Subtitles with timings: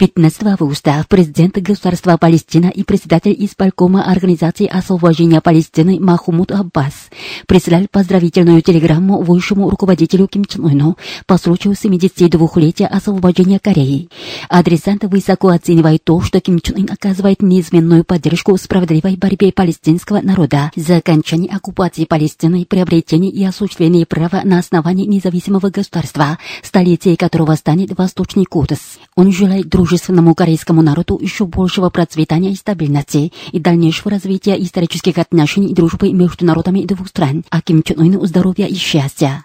[0.00, 7.10] 15 августа президент государства Палестина и председатель исполкома Организации освобождения Палестины Махмуд Аббас
[7.46, 10.96] прислал поздравительную телеграмму высшему руководителю Ким Чен Ыну
[11.26, 14.08] по случаю 72-летия освобождения Кореи.
[14.48, 20.70] Адресант высоко оценивает то, что Ким Чен Ын оказывает неизменную поддержку справедливой борьбе палестинского народа
[20.76, 27.98] за окончание оккупации Палестины, приобретение и осуществление права на основании независимого государства, столицей которого станет
[27.98, 28.96] Восточный Кудс.
[29.14, 35.18] Он желает дружбы дружественному корейскому народу еще большего процветания и стабильности и дальнейшего развития исторических
[35.18, 39.44] отношений и дружбы между народами двух стран, а Ким Чен Ыну здоровья и счастья.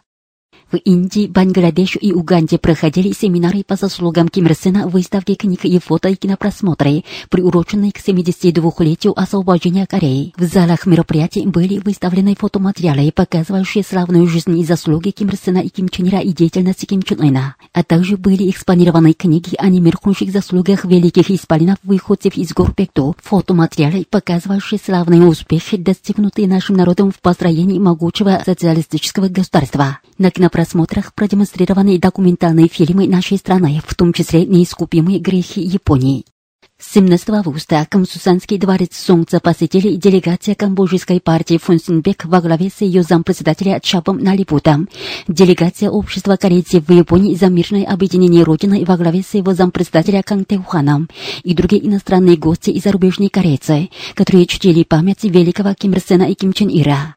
[0.75, 5.79] В Индии, Бангладеш и Уганде проходили семинары по заслугам Ким Ир Сена, выставки книг и
[5.79, 10.33] фото и кинопросмотры, приуроченные к 72-летию освобождения Кореи.
[10.35, 15.69] В залах мероприятий были выставлены фотоматериалы, показывающие славную жизнь и заслуги Ким Ир Сена и
[15.69, 20.29] Ким Чен Ира и деятельности Ким Чен Ына, а также были экспонированы книги о немеркнущих
[20.29, 27.21] заслугах великих исполинов выходцев из гор Пекто, фотоматериалы, показывающие славные успехи, достигнутые нашим народом в
[27.21, 29.99] построении могучего социалистического государства.
[30.17, 30.31] На
[30.65, 36.25] кинопросмотрах продемонстрированы документальные фильмы нашей страны, в том числе «Неискупимые грехи Японии».
[36.77, 43.79] 17 августа Камсусанский дворец Солнца посетили делегация камбоджийской партии Фунсинбек во главе с ее зампредседателя
[43.79, 44.89] Чапом Налипутом,
[45.29, 50.49] делегация общества корейцев в Японии за мирное объединение Родины во главе с его зампредседателя Канг
[50.49, 51.09] Тэуханом
[51.43, 56.33] и другие иностранные гости и зарубежные корейцы, которые чтили память великого Ким Ир Сена и
[56.33, 57.15] Ким Чен Ира.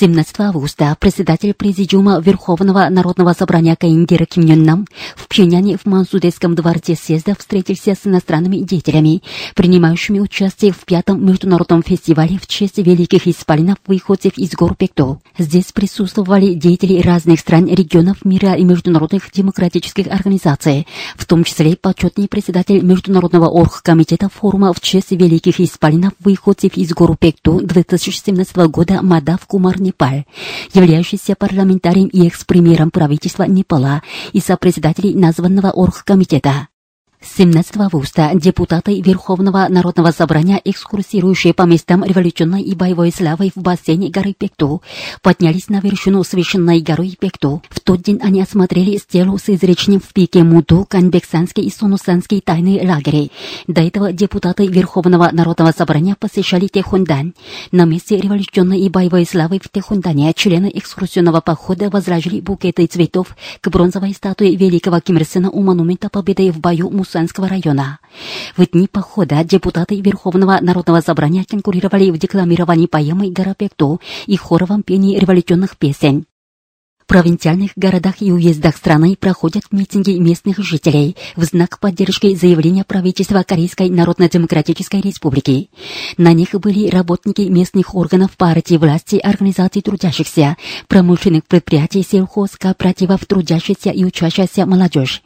[0.00, 6.54] 17 августа председатель Президиума Верховного Народного Собрания Каиндира Ким Йон Нам в Пхеняне в Мансудейском
[6.54, 9.22] дворце съезда встретился с иностранными деятелями,
[9.54, 15.18] принимающими участие в пятом международном фестивале в честь великих исполинов выходцев из гор Пекто.
[15.36, 22.26] Здесь присутствовали деятели разных стран, регионов мира и международных демократических организаций, в том числе почетный
[22.26, 29.44] председатель Международного оргкомитета форума в честь великих исполинов выходцев из гор Пекто 2017 года Мадав
[29.46, 30.24] Кумар Непаль,
[30.72, 34.02] являющийся парламентарием и экс-премьером правительства Непала
[34.32, 36.69] и сопредседателей названного оргкомитета.
[37.22, 44.08] 17 августа депутаты Верховного Народного Собрания, экскурсирующие по местам революционной и боевой славы в бассейне
[44.08, 44.82] горы Пекту,
[45.20, 47.62] поднялись на вершину священной горы Пекту.
[47.68, 52.88] В тот день они осмотрели стелу с изречением в пике Муду, Канбексанский и Сунусанский тайные
[52.88, 53.28] лагеря.
[53.66, 57.34] До этого депутаты Верховного Народного Собрания посещали Техундан.
[57.70, 63.68] На месте революционной и боевой славы в Техундане члены экскурсионного похода возложили букеты цветов к
[63.68, 67.98] бронзовой статуе великого Ким Ир Сена у монумента победы в бою Мусанского района.
[68.56, 75.18] В дни похода депутаты Верховного Народного Собрания конкурировали в декламировании поэмы «Гарапекто» и хоровом пении
[75.18, 76.26] революционных песен.
[77.00, 83.42] В провинциальных городах и уездах страны проходят митинги местных жителей в знак поддержки заявления правительства
[83.42, 85.70] Корейской Народно-Демократической Республики.
[86.16, 90.56] На них были работники местных органов партии власти, организаций трудящихся,
[90.86, 95.22] промышленных предприятий, сельхозкооперативов, трудящихся и учащаяся молодежь.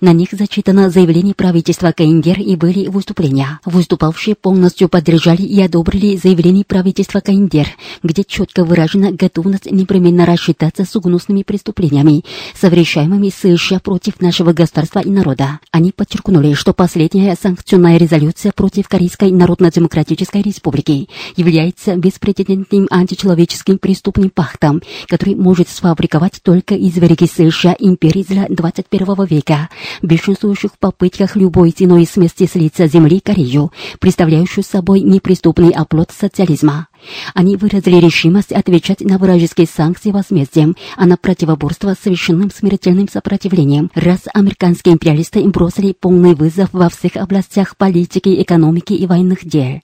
[0.00, 3.60] На них зачитано заявление правительства КНДР и были выступления.
[3.64, 7.68] Выступавшие полностью поддержали и одобрили заявление правительства КНДР,
[8.02, 12.24] где четко выражена готовность непременно рассчитаться с гнусными преступлениями,
[12.54, 15.60] совершаемыми США против нашего государства и народа.
[15.70, 24.82] Они подчеркнули, что последняя санкционная резолюция против Корейской Народно-Демократической Республики является беспрецедентным античеловеческим преступным пактом,
[25.08, 29.68] который может сфабриковать только изверги США империи для 21 века века,
[30.02, 36.88] бешенствующих в попытках любой ценой смести с лица земли Корею, представляющую собой неприступный оплот социализма.
[37.34, 44.20] Они выразили решимость отвечать на вражеские санкции возмездием, а на противоборство совершенным смертельным сопротивлением, раз
[44.32, 49.80] американские империалисты бросили полный вызов во всех областях политики, экономики и военных дел.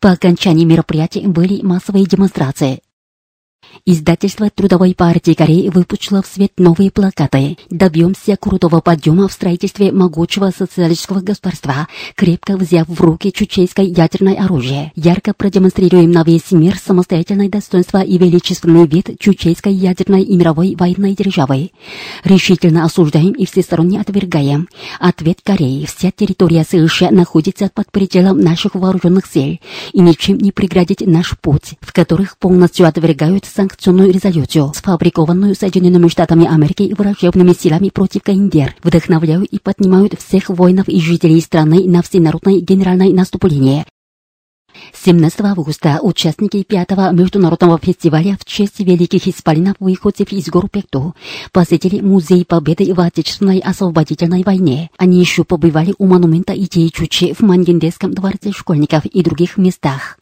[0.00, 2.80] По окончании мероприятия были массовые демонстрации.
[3.86, 10.50] Издательство Трудовой партии Кореи выпустило в свет новые плакаты «Добьемся крутого подъема в строительстве могучего
[10.56, 14.92] социалистического государства, крепко взяв в руки чучейское ядерное оружие.
[14.96, 21.14] Ярко продемонстрируем на весь мир самостоятельное достоинство и величественный вид чучейской ядерной и мировой военной
[21.14, 21.70] державы.
[22.24, 24.68] Решительно осуждаем и всесторонне отвергаем.
[24.98, 25.86] Ответ Кореи.
[25.86, 29.58] Вся территория США находится под пределом наших вооруженных сил
[29.92, 36.46] и ничем не преградить наш путь, в которых полностью отвергают санкционную резолюцию, сфабрикованную Соединенными Штатами
[36.46, 42.00] Америки и враждебными силами против КНДР, вдохновляют и поднимают всех воинов и жителей страны на
[42.00, 43.84] всенародное генеральное наступление,
[44.94, 51.14] 17 августа участники пятого международного фестиваля в честь великих исполинов выходцев из гор Пекту
[51.52, 54.90] посетили Музей Победы в Отечественной освободительной войне.
[54.96, 60.19] Они еще побывали у монумента идеи Чучи в Мангендесском дворце школьников и других местах.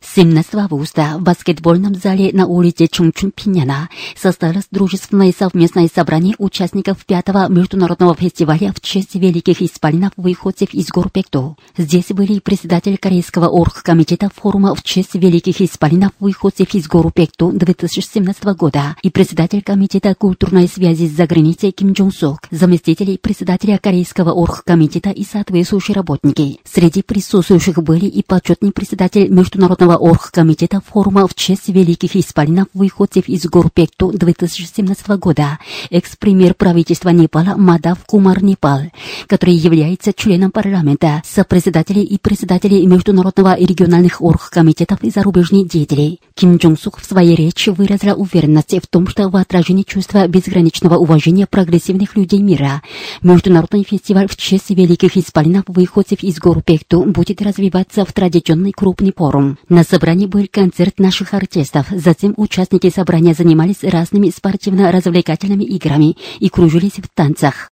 [0.00, 8.14] 17 августа в баскетбольном зале на улице Чунчун-Пиняна состоялось дружественное совместное собрание участников пятого международного
[8.14, 11.56] фестиваля в честь великих исполинов выходцев из гор Пекту.
[11.76, 18.44] Здесь были председатель Корейского оргкомитета форума в честь великих исполинов выходцев из гор Пекту 2017
[18.56, 25.10] года и председатель комитета культурной связи за границей Ким Джон Сук, заместители председателя Корейского оргкомитета
[25.10, 26.60] и соответствующие работники.
[26.64, 33.26] Среди присутствующих были и почетный председатель международного Международного оргкомитета форума в честь великих исполинов выходцев
[33.28, 35.58] из гор Пекту 2017 года,
[35.90, 38.80] экс-премьер правительства Непала Мадав Кумар Непал,
[39.26, 46.20] который является членом парламента, сопредседателей и председателей Международного и региональных оргкомитетов и зарубежных деятелей.
[46.34, 50.96] Ким Джонг Сук в своей речи выразил уверенность в том, что в отражении чувства безграничного
[50.96, 52.82] уважения прогрессивных людей мира
[53.22, 59.12] Международный фестиваль в честь великих исполинов выходцев из гор Пекту будет развиваться в традиционный крупный
[59.16, 59.56] форум.
[59.78, 61.86] На собрании был концерт наших артистов.
[61.92, 67.70] Затем участники собрания занимались разными спортивно-развлекательными играми и кружились в танцах.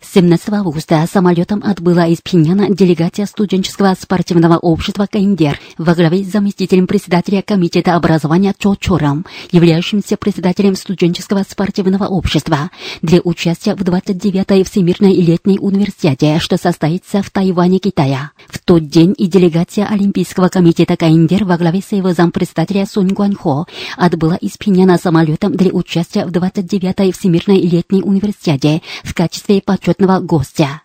[0.00, 6.86] 17 августа самолетом отбыла из Пхеньяна делегация студенческого спортивного общества КНДР во главе с заместителем
[6.86, 12.70] председателя Комитета образования Чо Чором, являющимся председателем студенческого спортивного общества,
[13.00, 18.32] для участия в 29-й Всемирной летней универсиаде, что состоится в Тайване, Китая.
[18.48, 23.66] В тот день и делегация Олимпийского комитета КНДР во главе с его зампредседателя Сунь Гуанхо
[23.96, 30.82] отбыла из Пхеньяна самолетом для участия в 29-й Всемирной летней универсиаде в качестве почетного гостя.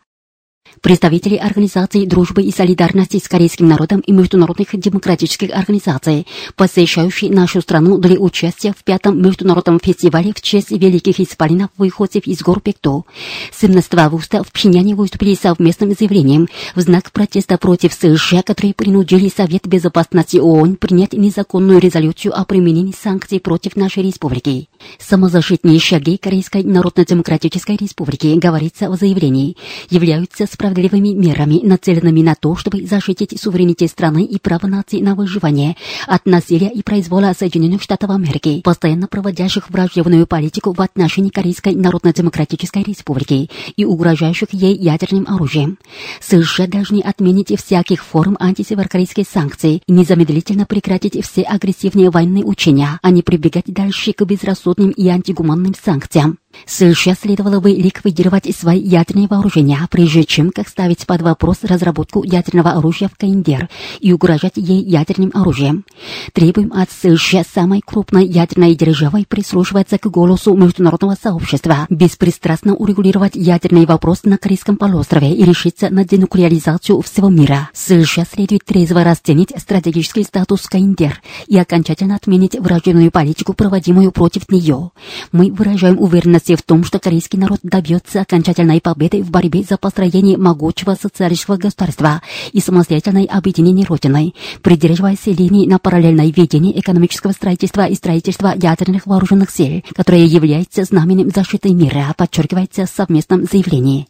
[0.82, 7.98] Представители Организации дружбы и солидарности с корейским народом и международных демократических организаций, посещающие нашу страну
[7.98, 13.06] для участия в пятом международном фестивале в честь великих исполинов выходцев из гор Пекту.
[13.54, 19.68] 17 августа в Пхеняне выступили совместным заявлением в знак протеста против США, которые принудили Совет
[19.68, 24.70] Безопасности ООН принять незаконную резолюцию о применении санкций против нашей республики.
[25.00, 29.58] Самозащитные шаги Корейской Народно-Демократической Республики, говорится в заявлении,
[29.90, 35.76] являются справедливыми мерами, нацеленными на то, чтобы защитить суверенитет страны и право нации на выживание
[36.08, 42.84] от насилия и произвола Соединенных Штатов Америки, постоянно проводящих враждебную политику в отношении Корейской Народно-Демократической
[42.84, 45.80] Республики и угрожающих ей ядерным оружием.
[46.22, 53.10] США должны отменить всяких форм антисеверокорейских санкций и незамедлительно прекратить все агрессивные военные учения, а
[53.10, 56.40] не прибегать дальше к безрассудным и антигуманным санкциям.
[56.66, 62.72] США следовало бы ликвидировать свои ядерные вооружения, прежде чем как ставить под вопрос разработку ядерного
[62.72, 65.86] оружия в КНДР и угрожать ей ядерным оружием.
[66.34, 73.86] Требуем от США самой крупной ядерной державой прислушиваться к голосу международного сообщества, беспристрастно урегулировать ядерный
[73.86, 77.70] вопрос на Корейском полуострове и решиться на денуклеаризацию всего мира.
[77.74, 84.92] США следует трезво расценить стратегический статус КНДР и окончательно отменить враждебную политику, проводимую против нее.
[85.32, 90.38] Мы выражаем уверенность в том, что корейский народ добьется окончательной победы в борьбе за построение
[90.38, 97.96] могучего социалистического государства и самостоятельной объединение Родиной, придерживаясь линии на параллельное ведение экономического строительства и
[97.96, 104.08] строительства ядерных вооруженных сил, которое является знаменем защиты мира, подчеркивается в совместном заявлении.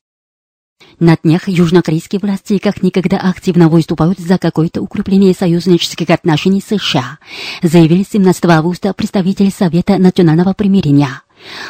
[1.00, 7.20] На днях южнокорейские власти как никогда активно выступают за какое-то укрепление союзнических отношений с США,
[7.62, 11.22] заявили 17 августа представитель Совета национального примирения.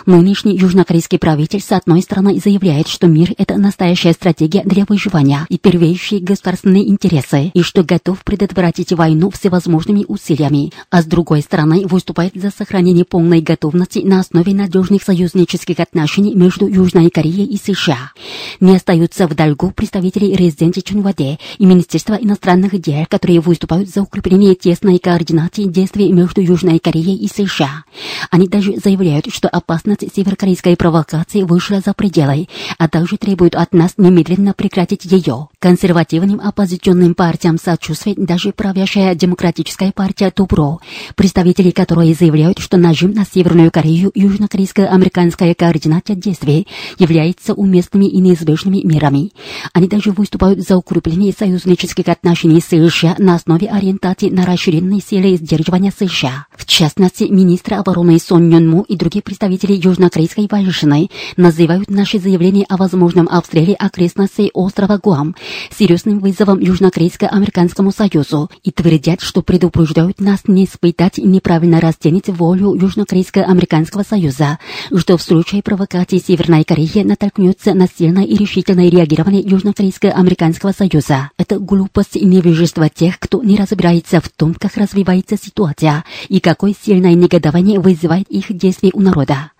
[0.05, 5.57] Нынешний южнокорейский правитель с одной стороны заявляет, что мир– это настоящая стратегия для выживания и
[5.57, 12.33] первейшие государственные интересы, и что готов предотвратить войну всевозможными усилиями, а с другой стороны выступает
[12.36, 18.12] за сохранение полной готовности на основе надежных союзнических отношений между Южной Кореей и США.
[18.59, 24.55] Не остаются в долгу представители резиденции Чунваде и Министерства иностранных дел, которые выступают за укрепление
[24.55, 27.83] тесной координации действий между Южной Кореей и США.
[28.31, 32.47] Они даже заявляют, что опасность северокорейской провокации вышла за пределы,
[32.77, 35.49] а также требуют от нас немедленно прекратить ее.
[35.59, 40.77] Консервативным оппозиционным партиям сочувствует даже правящая демократическая партия Тубро,
[41.15, 46.67] представители которой заявляют, что нажим на Северную Корею южнокорейско-американская координация действий
[46.99, 49.31] является уместными и неизбежными мерами.
[49.73, 55.91] Они также выступают за укрепление союзнических отношений США на основе ориентации на расширенные силы сдерживания
[55.91, 56.45] США.
[56.55, 62.65] В частности, министр обороны Сон Нён Му и другие представители южнокорейской военщины называют наши заявления
[62.69, 65.33] о возможном обстреле окрестностей острова Гуам
[65.77, 72.74] серьезным вызовом Южнокорейско-Американскому союзу и твердят, что предупреждают нас не испытать и неправильно расценить волю
[72.75, 74.60] Южнокорейско-Американского союза,
[74.96, 81.32] что в случае провокации Северной Кореи натолкнется на сильное и решительное реагирование Южнокорейско-Американского союза.
[81.38, 86.74] Это глупость и невежество тех, кто не разбирается в том, как развивается ситуация и какое
[86.80, 89.51] сильное негодование вызывает их действия у народа.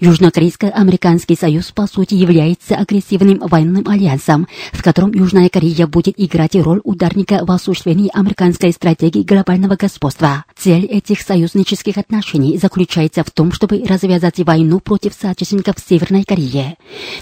[0.00, 6.80] Южнокорейско-американский союз по сути является агрессивным военным альянсом, в котором Южная Корея будет играть роль
[6.84, 10.44] ударника в осуществлении американской стратегии глобального господства.
[10.56, 16.76] Цель этих союзнических отношений заключается в том, чтобы развязать войну против соотечественников Северной Кореи.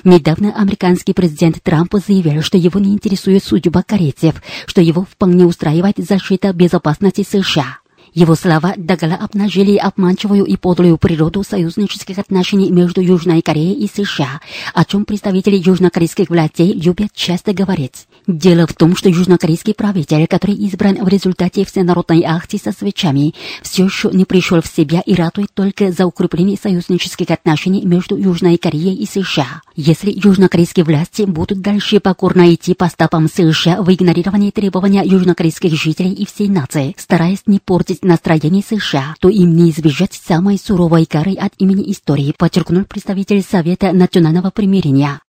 [0.05, 5.97] Недавно американский президент Трамп заявил, что его не интересует судьба корейцев, что его вполне устраивает
[5.99, 7.79] защита безопасности США.
[8.15, 14.41] Его слова Дагала обнажили обманчивую и подлую природу союзнических отношений между Южной Кореей и США,
[14.73, 18.07] о чем представители южнокорейских властей любят часто говорить.
[18.29, 23.85] Дело в том, что южнокорейский правитель, который избран в результате всенародной акции со свечами, все
[23.85, 28.95] еще не пришел в себя и ратует только за укрепление союзнических отношений между Южной Кореей
[28.95, 29.63] и США.
[29.75, 36.13] Если южнокорейские власти будут дальше покорно идти по стопам США в игнорировании требования южнокорейских жителей
[36.13, 41.35] и всей нации, стараясь не портить настроение США, то им не избежать самой суровой кары
[41.35, 45.21] от имени истории, подчеркнул представитель Совета национального примирения.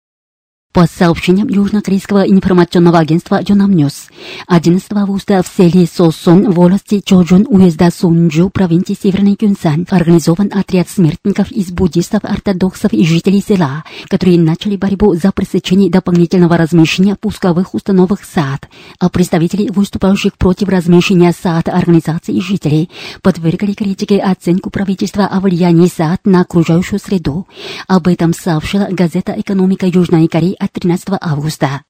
[0.76, 4.10] По сообщениям Южнокорейского информационного агентства Юнамнюс,
[4.48, 10.90] 11 августа в селе Сосон в области Чожун уезда Сунджу провинции Северный Кюнсан организован отряд
[10.90, 17.74] смертников из буддистов, ортодоксов и жителей села, которые начали борьбу за пресечение дополнительного размещения пусковых
[17.74, 18.68] установок САД,
[19.00, 22.90] а представители выступающих против размещения САД организаций и жителей
[23.22, 27.48] подвергли критике оценку правительства о влиянии САД на окружающую среду.
[27.88, 31.84] Об этом сообщила газета «Экономика Южной Кореи» от 13 августа.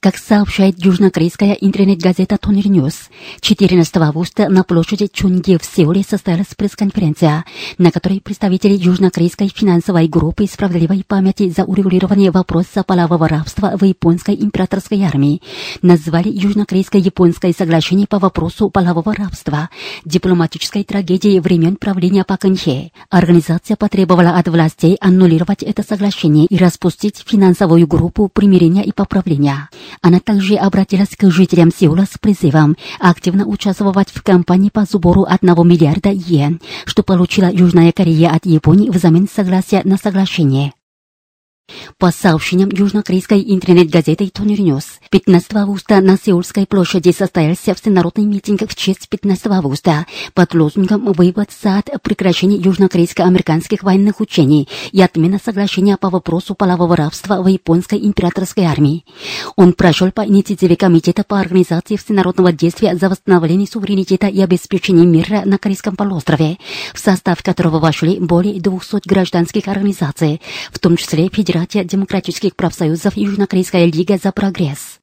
[0.00, 7.44] Как сообщает южнокорейская интернет-газета Тонир News, 14 августа на площади Чунги в Сеуле состоялась пресс-конференция,
[7.78, 14.34] на которой представители южнокорейской финансовой группы справедливой памяти за урегулирование вопроса полового рабства в японской
[14.36, 15.42] императорской армии
[15.82, 19.68] назвали южнокорейско-японское соглашение по вопросу полового рабства
[20.04, 22.92] дипломатической трагедией времен правления Паканхе.
[23.10, 29.67] Организация потребовала от властей аннулировать это соглашение и распустить финансовую группу примирения и поправления.
[30.02, 35.68] Она также обратилась к жителям Сеула с призывом активно участвовать в кампании по сбору 1
[35.68, 40.72] миллиарда йен, что получила Южная Корея от Японии взамен согласия на соглашение.
[41.98, 48.74] По сообщениям южнокорейской интернет-газеты Тонир News, 15 августа на Сеульской площади состоялся всенародный митинг в
[48.76, 52.00] честь 15 августа под лозунгом «Вывод САД.
[52.02, 59.04] Прекращение южнокорейско-американских военных учений и отмена соглашения по вопросу полового рабства в японской императорской армии».
[59.56, 65.42] Он прошел по инициативе Комитета по организации всенародного действия за восстановление суверенитета и обеспечение мира
[65.44, 66.58] на Корейском полуострове,
[66.94, 73.86] в состав которого вошли более 200 гражданских организаций, в том числе Федерация демократических профсоюзов Южнокорейская
[73.86, 75.00] лига за прогресс.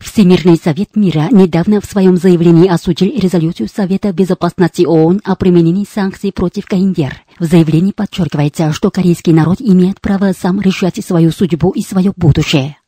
[0.00, 6.32] Всемирный совет мира недавно в своем заявлении осудил резолюцию Совета безопасности ООН о применении санкций
[6.32, 7.22] против КНДР.
[7.38, 12.78] В заявлении подчеркивается, что корейский народ имеет право сам решать свою судьбу и свое будущее.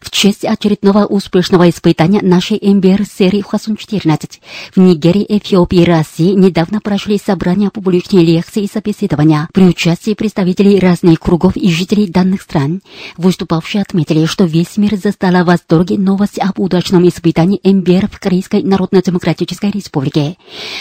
[0.00, 4.38] В честь очередного успешного испытания нашей МБР серии Хасун-14
[4.74, 10.78] в Нигерии, Эфиопии и России недавно прошли собрания публичные лекции и собеседования при участии представителей
[10.78, 12.80] разных кругов и жителей данных стран.
[13.16, 18.62] Выступавшие отметили, что весь мир застала в восторге новость об удачном испытании МБР в Корейской
[18.62, 20.36] Народно-Демократической Республике.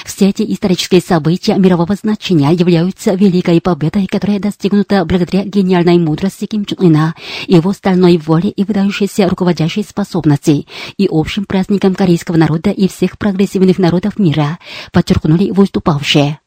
[0.06, 6.66] Все эти исторические события мирового значения являются великой победой, которая достигнута благодаря гениальной мудрости Ким
[6.66, 7.16] Чун Ына,
[7.48, 13.18] его стальной воле и выдающейся выдающейся руководящей способности и общим праздником корейского народа и всех
[13.18, 14.60] прогрессивных народов мира,
[14.92, 16.40] подчеркнули выступавшие.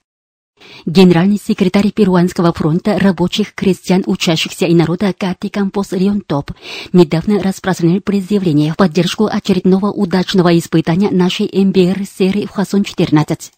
[0.85, 6.53] Генеральный секретарь Перуанского фронта рабочих, крестьян, учащихся и народа Кати Кампос Рион Топ
[6.93, 13.53] недавно распространил предъявление в поддержку очередного удачного испытания нашей МБР серии в Хасон-14.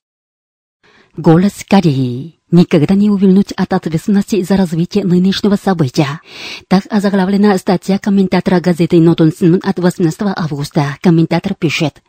[1.16, 2.38] Голос Кореи.
[2.52, 6.20] Никогда не увильнуть от ответственности за развитие нынешнего события.
[6.68, 10.98] Так озаглавлена статья комментатора газеты «Нотон Синмун» от 18 августа.
[11.00, 12.02] Комментатор пишет.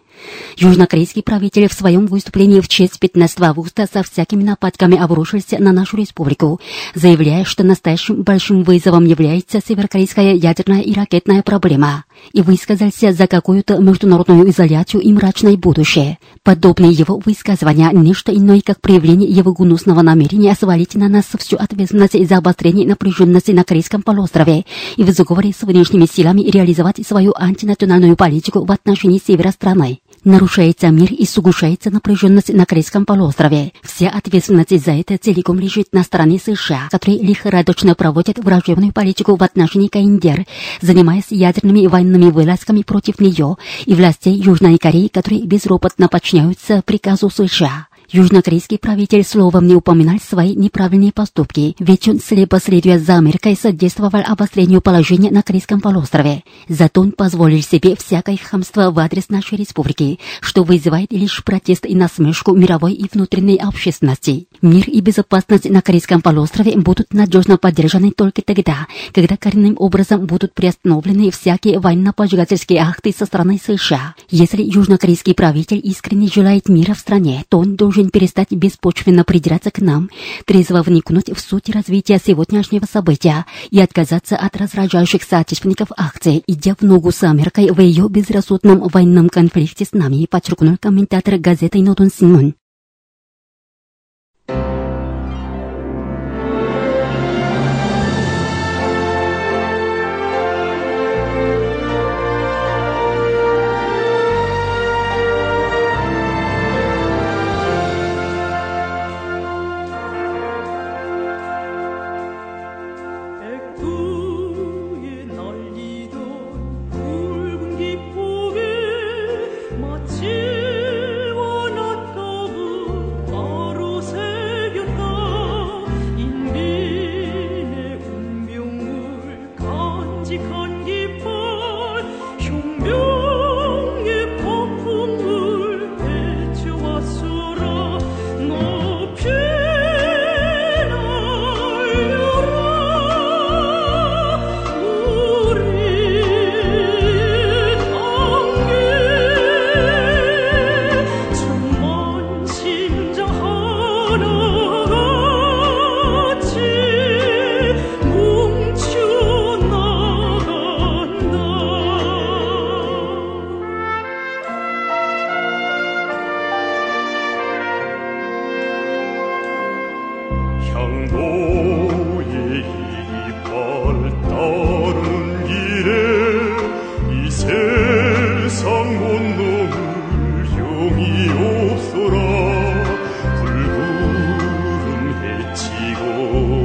[0.58, 5.98] Южнокорейский правитель в своем выступлении в честь 15 августа со всякими нападками обрушился на нашу
[5.98, 6.60] республику,
[6.96, 13.77] заявляя, что настоящим большим вызовом является северокорейская ядерная и ракетная проблема, и высказался за какую-то
[13.79, 16.20] международную изоляцию и мрачное будущее.
[16.43, 21.58] Подобные его высказывания– не что иное, как проявление его гнусного намерения свалить на нас всю
[21.58, 24.65] ответственность за обострение напряженности на Корейском полуострове
[24.98, 30.00] и в заговоре с внешними силами реализовать свою антинациональную политику в отношении севера страны.
[30.24, 33.74] Нарушается мир и сугушается напряженность на Корейском полуострове.
[33.82, 39.44] Вся ответственность за это целиком лежит на стороне США, которые лихорадочно проводят враждебную политику в
[39.44, 40.46] отношении КНДР,
[40.82, 47.88] занимаясь ядерными военными вылазками против нее и властей Южной Кореи, которые безропотно подчиняются приказу США.
[48.13, 54.22] Южнокорейский правитель словом не упоминал свои неправильные поступки, ведь он, слепо следуя за Америкой, содействовал
[54.24, 56.43] обострению положения на Корейском полуострове.
[56.70, 61.96] Зато он позволил себе всякое хамство в адрес нашей республики, что вызывает лишь протест и
[61.96, 64.46] насмешку мировой и внутренней общественности.
[64.62, 70.53] Мир и безопасность на Корейском полуострове будут надежно поддержаны только тогда, когда коренным образом будут
[70.53, 74.13] приостановлены всякие военно-поджигательские акты со стороны США.
[74.29, 79.72] Если южнокорейский правитель искренне желает мира в стране, то он должен должен перестать беспочвенно придираться
[79.72, 80.10] к нам,
[80.46, 86.84] трезво вникнуть в суть развития сегодняшнего события и отказаться от разражающих соотечественников акций, идя в
[86.84, 92.56] ногу с Америкой в ее безрассудном военном конфликте с нами, подчеркнул комментатор газеты «Нотон Симон».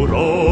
[0.09, 0.48] Lord.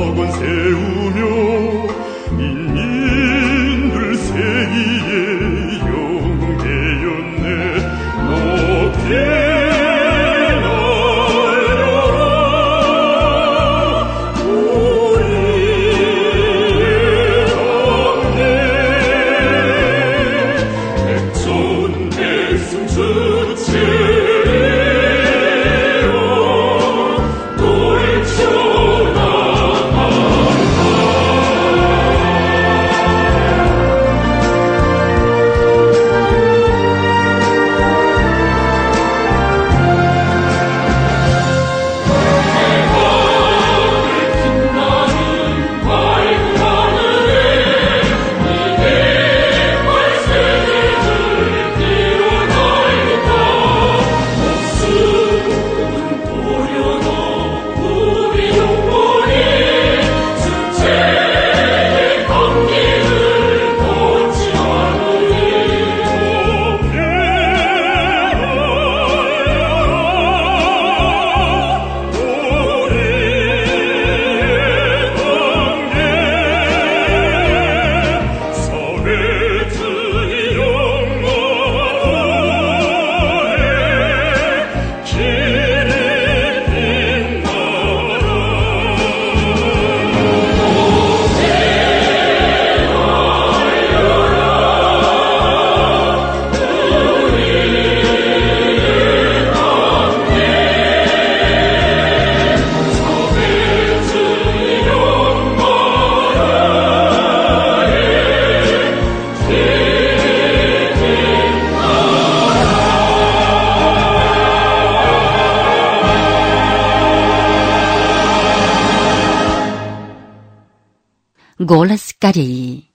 [121.66, 122.92] Голос Кореи.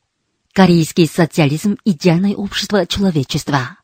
[0.53, 3.75] Корейский социализм– идеальное общество человечества.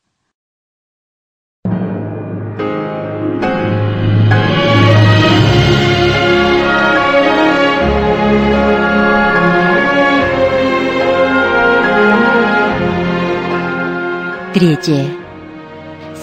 [14.54, 15.17] Третье.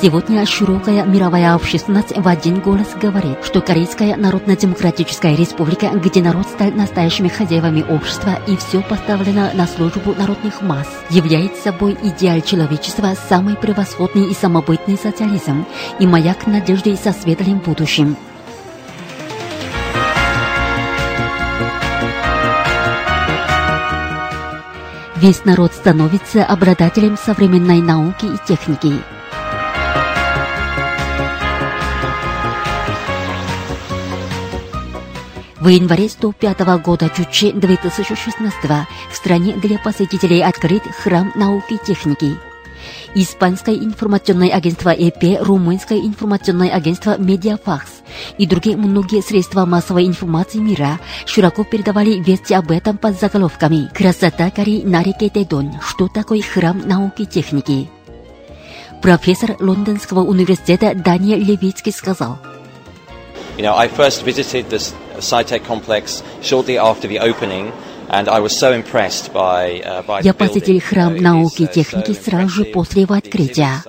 [0.05, 6.73] Сегодня широкая мировая общественность в один голос говорит, что Корейская Народно-Демократическая Республика, где народ стал
[6.73, 13.57] настоящими хозяевами общества и все поставлено на службу народных масс, является собой идеал человечества, самый
[13.57, 15.64] превосходный и самобытный социализм
[15.99, 18.19] и маяк надежды со светлым будущим.
[25.17, 29.01] Весь народ становится обладателем современной науки и техники.
[35.64, 38.55] В январе 105 года Чуче 2016
[39.11, 42.37] в стране для посетителей открыт храм науки и техники.
[43.14, 48.03] Испанское информационное агентство ЭП, Румынское информационное агентство Медиафакс
[48.37, 54.50] и другие многие средства массовой информации мира широко передавали вести об этом под заголовками «Красота
[54.50, 55.81] Кореи на реке Тедон.
[55.81, 57.88] Что такое храм науки и техники?»
[59.00, 62.38] Профессор Лондонского университета Даниэль Левицкий сказал,
[63.57, 67.72] You know, I first visited this SciTech complex shortly after the opening,
[68.09, 73.83] uh, Я посетил храм it науки и uh, техники so сразу же после его открытия.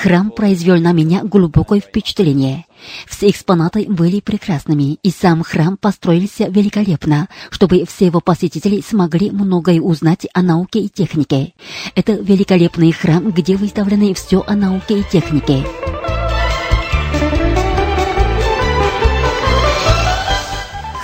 [0.00, 2.66] Храм произвел на меня глубокое впечатление.
[3.06, 9.80] Все экспонаты были прекрасными, и сам храм построился великолепно, чтобы все его посетители смогли многое
[9.80, 11.54] узнать о науке и технике.
[11.94, 15.64] Это великолепный храм, где выставлены все о науке и технике.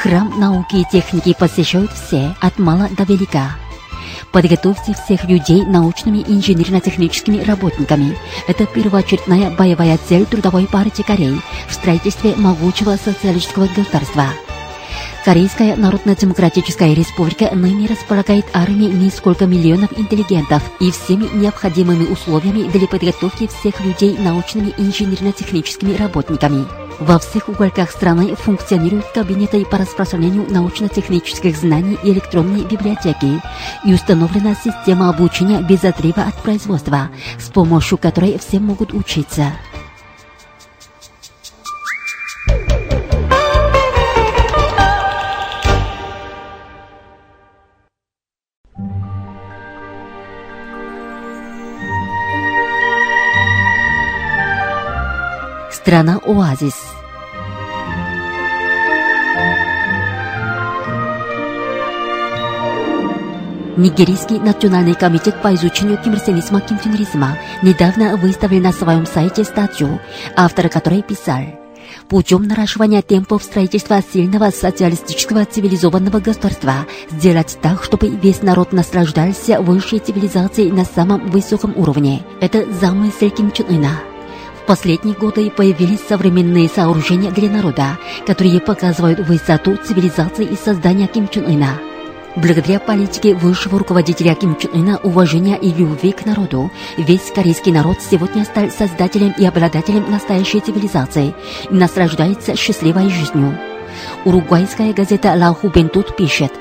[0.02, 3.52] Храм науки и техники посещают все, от мала до велика.
[4.32, 8.18] Подготовьте всех людей научными инженерно-техническими работниками.
[8.48, 14.26] Это первоочередная боевая цель Трудовой партии Кореи в строительстве могучего социалистического государства.
[15.24, 23.46] Корейская Народно-Демократическая Республика ныне располагает армией несколько миллионов интеллигентов и всеми необходимыми условиями для подготовки
[23.46, 26.66] всех людей научными и инженерно-техническими работниками.
[26.98, 33.40] Во всех уголках страны функционируют кабинеты по распространению научно-технических знаний и электронные библиотеки
[33.85, 39.52] и установлена система обучения без отрыва от производства, с помощью которой все могут учиться.
[55.82, 56.74] Страна-оазис.
[63.76, 69.98] Нигерийский национальный комитет по изучению кимрсенизма кимфинризма недавно выставил на своем сайте статью,
[70.36, 71.42] автор которой писал
[72.08, 79.98] Путем наращивания темпов строительства сильного социалистического цивилизованного государства сделать так, чтобы весь народ наслаждался высшей
[79.98, 82.22] цивилизацией на самом высоком уровне.
[82.40, 84.12] Это замысел Ким Чен Ына.
[84.66, 91.46] Последние годы появились современные сооружения для народа, которые показывают высоту цивилизации и создания Ким Чен
[91.46, 91.81] Ына.
[92.37, 97.98] Благодаря политике высшего руководителя Ким Чен Ына, уважения и любви к народу, весь корейский народ
[98.01, 101.35] сегодня стал создателем и обладателем настоящей цивилизации
[101.68, 103.59] и наслаждается счастливой жизнью.
[104.25, 106.53] Уругвайская газета «Ла Хубентут» пишет,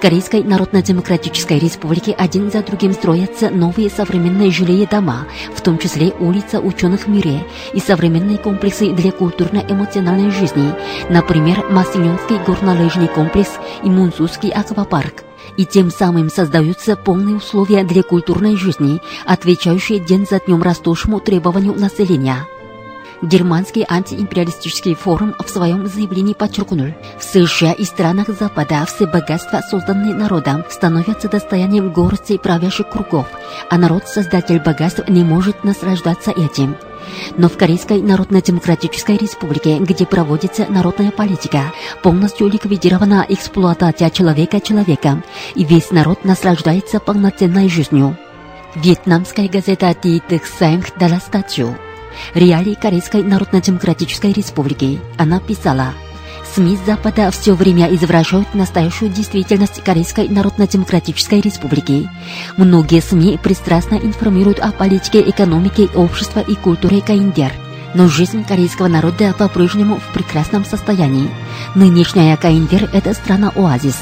[0.00, 6.58] Корейской Народно-Демократической Республике один за другим строятся новые современные жилые дома, в том числе улица
[6.58, 10.72] ученых в мире и современные комплексы для культурно-эмоциональной жизни,
[11.10, 13.50] например, Масиньонский горнолыжный комплекс
[13.84, 15.24] и Мунсузский аквапарк.
[15.58, 21.74] И тем самым создаются полные условия для культурной жизни, отвечающие день за днем растущему требованию
[21.74, 22.46] населения.
[23.22, 30.14] Германский антиимпериалистический форум в своем заявлении подчеркнул, в США и странах Запада все богатства, созданные
[30.14, 33.26] народом, становятся достоянием горсти правящих кругов,
[33.68, 36.76] а народ-создатель богатств не может наслаждаться этим.
[37.36, 45.64] Но в Корейской Народно-Демократической Республике, где проводится народная политика, полностью ликвидирована эксплуатация человека человеком, и
[45.64, 48.16] весь народ наслаждается полноценной жизнью.
[48.76, 50.22] Вьетнамская газета «Ти
[50.58, 51.76] Сэнг» дала статью
[52.34, 55.00] реалии Корейской Народно-Демократической Республики.
[55.18, 55.92] Она писала,
[56.54, 62.08] СМИ Запада все время извращают настоящую действительность Корейской Народно-Демократической Республики.
[62.56, 67.52] Многие СМИ пристрастно информируют о политике, экономике, обществе и культуре Каиндер.
[67.94, 71.30] Но жизнь корейского народа по-прежнему в прекрасном состоянии.
[71.74, 73.96] Нынешняя Каиндер– это страна-оазис.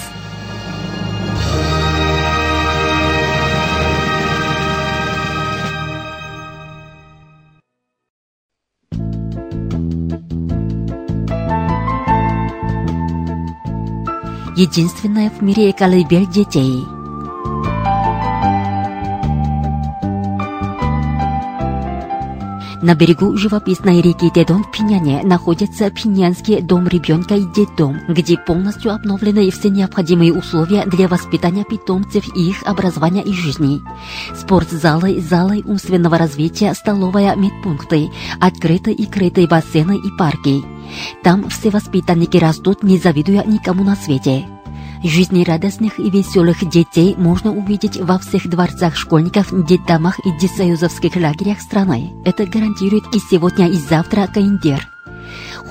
[14.58, 16.97] Единственная в мире колыбель детей.
[22.88, 28.94] На берегу живописной реки Дедон в Пиняне находится Пинянский дом ребенка и детдом, где полностью
[28.94, 33.82] обновлены все необходимые условия для воспитания питомцев и их образования и жизни.
[34.34, 38.08] Спортзалы, залы умственного развития, столовая, медпункты,
[38.40, 40.64] открытые и крытые бассейны и парки.
[41.22, 44.46] Там все воспитанники растут, не завидуя никому на свете.
[45.02, 52.12] Жизнерадостных и веселых детей можно увидеть во всех дворцах школьников, детдомах и детсоюзовских лагерях страны.
[52.24, 54.88] Это гарантирует и сегодня, и завтра Каиндер.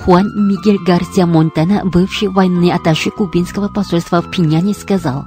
[0.04, 5.26] Хуан Мигель Гарсия Монтана, бывший военный атташе кубинского посольства в Пиняне, сказал.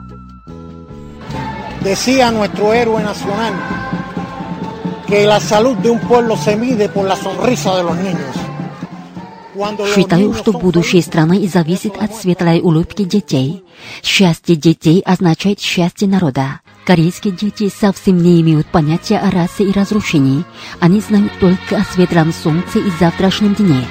[1.82, 3.54] Decía nuestro héroe nacional
[5.06, 6.36] que la salud de un pueblo.
[9.94, 13.62] Считаю, что будущее страны зависит от светлой улыбки детей.
[14.02, 16.60] Счастье детей означает счастье народа.
[16.84, 20.44] Корейские дети совсем не имеют понятия о расе и разрушении.
[20.80, 23.86] Они знают только о светлом солнце и завтрашнем дне.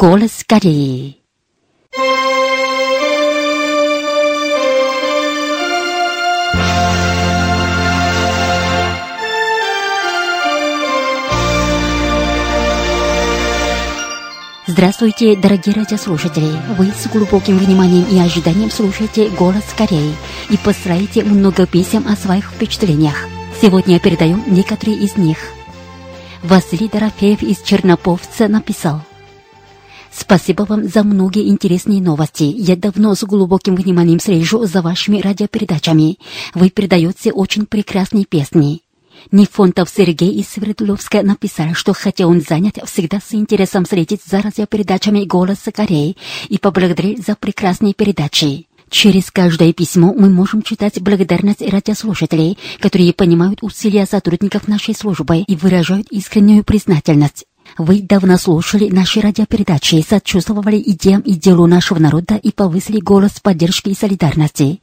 [0.00, 1.18] Голос Кореи.
[14.66, 16.50] Здравствуйте, дорогие радиослушатели!
[16.78, 20.14] Вы с глубоким вниманием и ожиданием слушаете «Голос Кореи»
[20.48, 23.28] и посылаете много писем о своих впечатлениях.
[23.60, 25.36] Сегодня передаю некоторые из них.
[26.42, 29.02] Василий Дорофеев из Черноповца написал
[30.20, 32.42] Спасибо вам за многие интересные новости.
[32.42, 36.18] Я давно с глубоким вниманием слежу за вашими радиопередачами.
[36.52, 38.82] Вы передаете очень прекрасные песни.
[39.32, 45.24] Нефонтов Сергей из Свердловска написал, что хотя он занят, всегда с интересом следит за радиопередачами
[45.24, 46.18] «Голоса Кореи»
[46.50, 48.66] и поблагодарил за прекрасные передачи.
[48.90, 55.56] Через каждое письмо мы можем читать благодарность радиослушателей, которые понимают усилия сотрудников нашей службы и
[55.56, 57.46] выражают искреннюю признательность.
[57.78, 63.90] Вы давно слушали наши радиопередачи, сочувствовали идеям и делу нашего народа и повысили голос поддержки
[63.90, 64.80] и солидарности.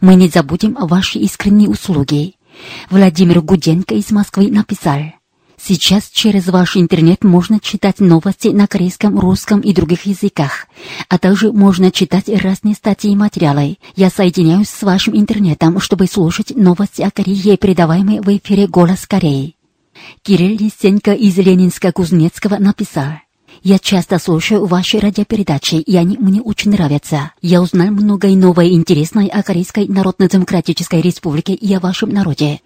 [0.00, 2.32] Мы не забудем о вашей искренней услуге.
[2.90, 5.00] Владимир Гуденко из Москвы написал.
[5.58, 10.66] Сейчас через ваш интернет можно читать новости на корейском, русском и других языках,
[11.08, 13.78] а также можно читать разные статьи и материалы.
[13.96, 19.55] Я соединяюсь с вашим интернетом, чтобы слушать новости о Корее, передаваемые в эфире «Голос Кореи».
[20.22, 23.12] Кирилл Лисенко из Ленинска-Кузнецкого написал.
[23.62, 27.32] Я часто слушаю ваши радиопередачи, и они мне очень нравятся.
[27.42, 32.60] Я узнал многое новое и интересное о Корейской Народно-Демократической Республике и о вашем народе.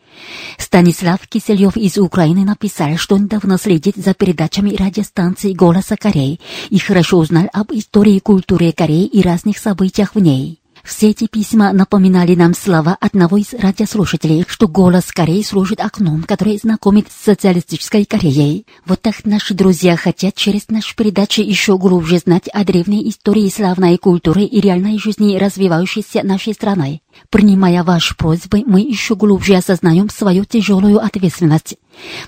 [0.58, 6.78] Станислав Кисельев из Украины написал, что он давно следит за передачами радиостанции «Голоса Кореи» и
[6.78, 10.60] хорошо узнал об истории и культуре Кореи и разных событиях в ней.
[10.84, 16.58] Все эти письма напоминали нам слова одного из радиослушателей, что голос Кореи служит окном, которое
[16.58, 18.66] знакомит с социалистической Кореей.
[18.86, 23.98] Вот так наши друзья хотят через наши передачи еще глубже знать о древней истории славной
[23.98, 27.02] культуры и реальной жизни развивающейся нашей страны.
[27.28, 31.76] Принимая ваши просьбы, мы еще глубже осознаем свою тяжелую ответственность.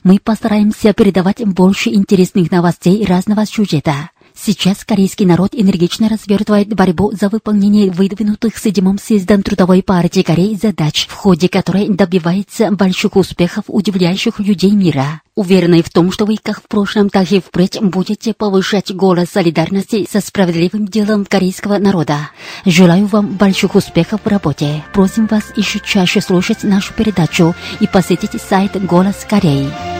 [0.04, 4.10] Мы постараемся передавать больше интересных новостей разного сюжета.
[4.34, 11.06] Сейчас корейский народ энергично развертывает борьбу за выполнение выдвинутых седьмым съездом Трудовой партии Кореи задач,
[11.08, 15.20] в ходе которой добивается больших успехов, удивляющих людей мира.
[15.34, 20.06] Уверенный в том, что вы, как в прошлом, так и впредь будете повышать голос солидарности
[20.10, 22.30] со справедливым делом корейского народа.
[22.66, 24.84] Желаю вам больших успехов в работе.
[24.92, 29.91] Просим вас еще чаще слушать нашу передачу и посетить сайт «Голос Кореи».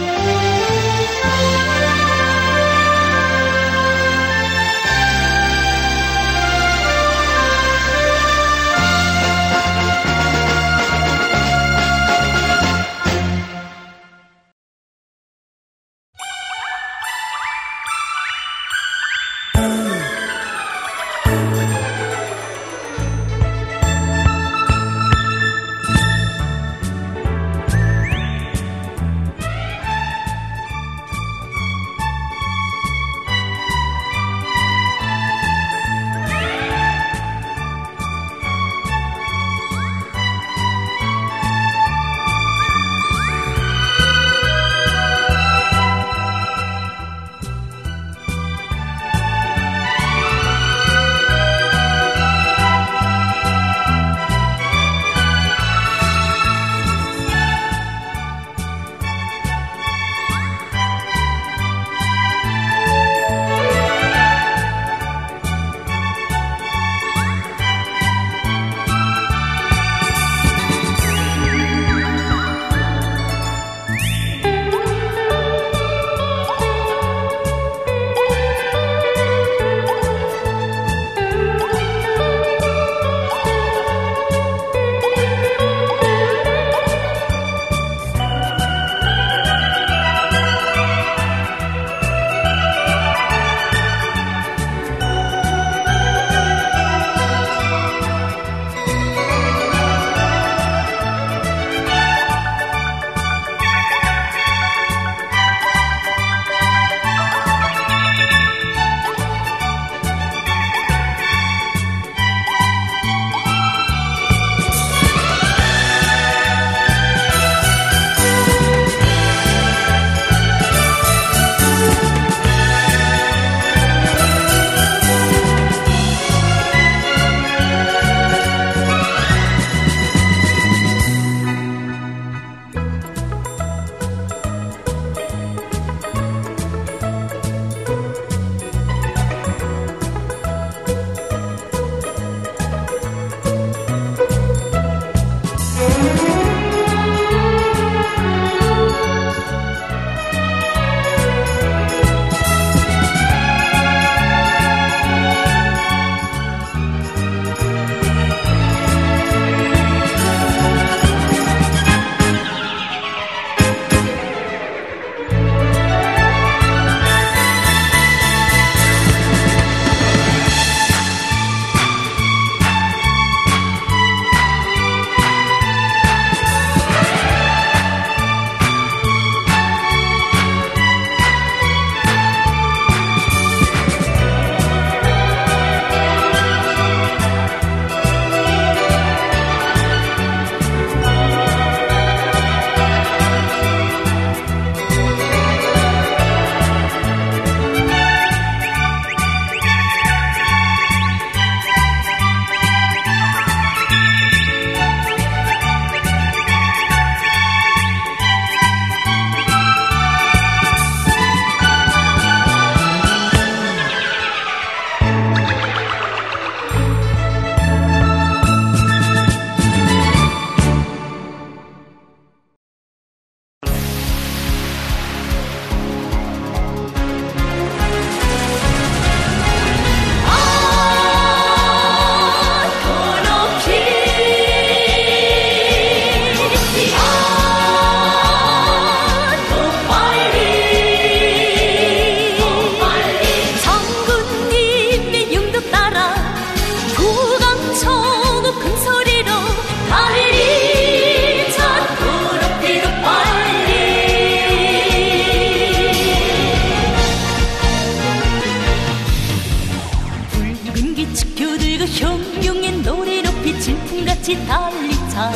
[264.47, 265.33] 달리자.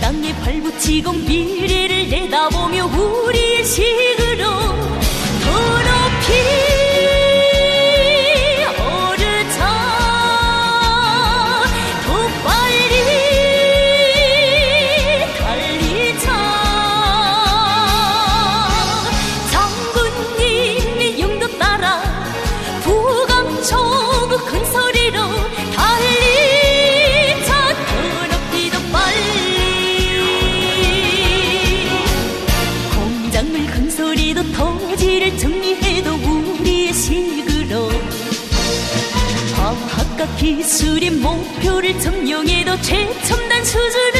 [0.00, 1.51] 땅에 발붙이고 미
[43.72, 44.11] 可知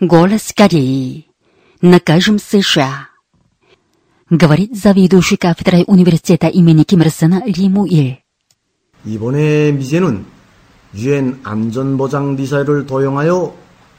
[0.00, 1.26] Голос Кореи.
[1.80, 3.08] Накажем США.
[4.30, 8.16] Говорит заведующий кафедрой университета имени Ким Ир Сена Ли Му Ил.
[9.04, 10.24] 이번의 미제는
[10.96, 13.54] 유엔 안전보장리사를 도용하여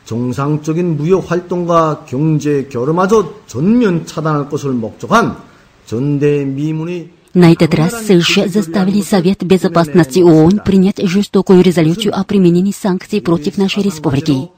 [0.06, 5.38] 정상적인 무역 활동과 경제 교류마저 전면 차단할 것을 목적한
[5.86, 12.73] 전대 미문이 На этот раз США заставили Совет Безопасности ООН принять жестокую резолюцию о применении
[12.73, 14.49] санкций против нашей республики.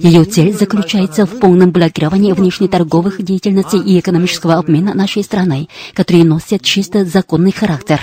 [0.00, 6.62] Ее цель заключается в полном блокировании внешнеторговых деятельностей и экономического обмена нашей страной, которые носят
[6.62, 8.00] чисто законный характер.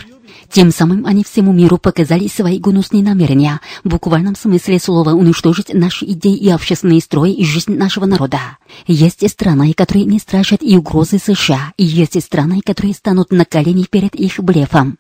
[0.54, 6.06] Тем самым они всему миру показали свои гнусные намерения, в буквальном смысле слова уничтожить наши
[6.06, 8.38] идеи и общественные строи и жизнь нашего народа.
[8.86, 13.88] Есть страны, которые не страшат и угрозы США, и есть страны, которые станут на колени
[13.89, 14.99] перед их блефом.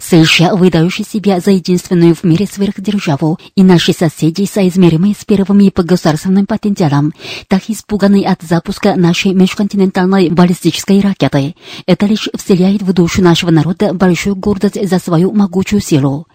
[0.00, 5.82] США, выдающие себя за единственную в мире сверхдержаву, и наши соседи, соизмеримые с первыми по
[5.82, 7.12] государственным потенциалам,
[7.48, 11.54] так испуганы от запуска нашей межконтинентальной баллистической ракеты.
[11.86, 16.26] Это лишь вселяет в душу нашего народа большую гордость за свою могучую силу.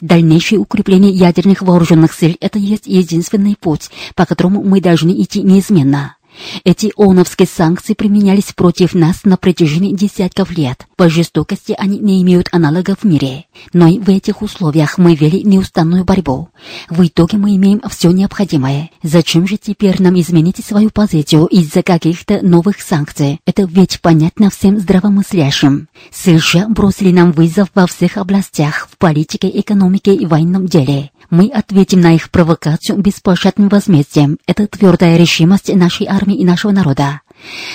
[0.00, 6.16] Дальнейшее укрепление ядерных вооруженных сил– это есть единственный путь, по которому мы должны идти неизменно.
[6.64, 10.86] Эти ООНовские санкции применялись против нас на протяжении десятков лет.
[10.96, 13.44] По жестокости они не имеют аналогов в мире.
[13.72, 16.48] Но и в этих условиях мы вели неустанную борьбу.
[16.88, 18.90] В итоге мы имеем все необходимое.
[19.02, 23.40] Зачем же теперь нам изменить свою позицию из-за каких-то новых санкций?
[23.46, 25.88] Это ведь понятно всем здравомыслящим.
[26.12, 31.10] США бросили нам вызов во всех областях, в политике, экономике и военном деле.
[31.30, 34.38] Мы ответим на их провокацию беспощадным возмездием.
[34.46, 37.20] Это твердая решимость нашей армии и нашего народа.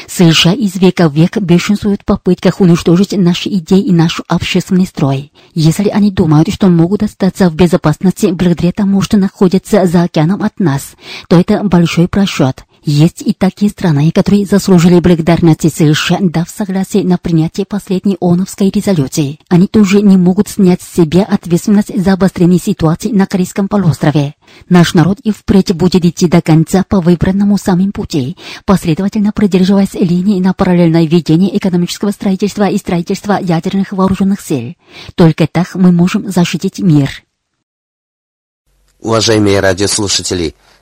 [0.08, 5.32] США из века в век бешенствуют в попытках уничтожить наши идеи и наш общественный строй.
[5.54, 10.60] Если они думают, что могут остаться в безопасности благодаря тому, что находятся за океаном от
[10.60, 10.96] нас,
[11.28, 12.66] то это большой просчет.
[12.92, 19.38] Есть и такие страны, которые заслужили благодарности США, дав согласие на принятие последней ООНовской резолюции.
[19.48, 24.34] Они тоже не могут снять с себя ответственность за обострение ситуации на Корейском полуострове.
[24.70, 28.36] Наш народ и впредь будет идти до конца по выбранному самим пути,
[28.66, 34.74] последовательно придерживаясь линии на параллельное ведение экономического строительства и строительства ядерных вооруженных сил.
[35.14, 37.24] Только так мы можем защитить мир.
[39.00, 40.56] Уважаемые радиослушатели,